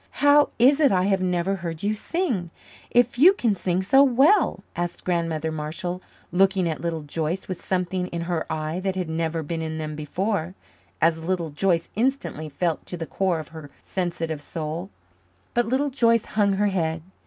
"How 0.25 0.49
is 0.57 0.79
it 0.79 0.91
I 0.91 1.03
have 1.03 1.21
never 1.21 1.57
heard 1.57 1.83
you 1.83 1.93
sing, 1.93 2.49
if 2.89 3.19
you 3.19 3.33
can 3.33 3.53
sing 3.53 3.83
so 3.83 4.01
well?" 4.01 4.63
asked 4.75 5.03
Grandmother 5.05 5.51
Marshall, 5.51 6.01
looking 6.31 6.67
at 6.67 6.81
Little 6.81 7.03
Joyce 7.03 7.47
with 7.47 7.63
something 7.63 8.07
in 8.07 8.21
her 8.21 8.47
eyes 8.51 8.81
that 8.81 8.95
had 8.95 9.07
never 9.11 9.43
been 9.43 9.61
in 9.61 9.77
them 9.77 9.95
before 9.95 10.55
as 11.01 11.23
Little 11.23 11.51
Joyce 11.51 11.87
instantly 11.95 12.49
felt 12.49 12.83
to 12.87 12.97
the 12.97 13.05
core 13.05 13.37
of 13.37 13.49
her 13.49 13.69
sensitive 13.83 14.41
soul. 14.41 14.89
But 15.53 15.67
Little 15.67 15.91
Joyce 15.91 16.25
hung 16.25 16.53
her 16.53 16.69
head. 16.69 17.03